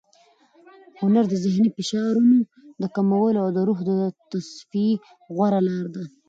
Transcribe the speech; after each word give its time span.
هنر 1.01 1.25
د 1.29 1.33
ذهني 1.43 1.69
فشارونو 1.77 2.37
د 2.81 2.83
کمولو 2.95 3.37
او 3.43 3.49
د 3.55 3.57
روح 3.67 3.79
د 3.89 3.91
تصفیې 4.31 4.91
غوره 5.35 5.59
لار 5.67 5.85
ده. 5.95 6.03